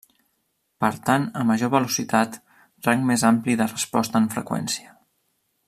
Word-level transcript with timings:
Per 0.83 0.87
tant 1.09 1.27
a 1.41 1.43
major 1.49 1.69
velocitat, 1.75 2.39
rang 2.89 3.05
més 3.11 3.27
ampli 3.31 3.57
de 3.61 3.69
resposta 3.75 4.23
en 4.23 4.31
freqüència. 4.37 4.99